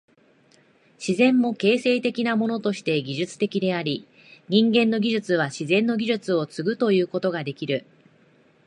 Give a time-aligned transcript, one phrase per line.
[0.97, 4.07] 自然も形成的なものとして技術的であり、
[4.49, 7.85] 人間の技術は自然の技術を継ぐということができる。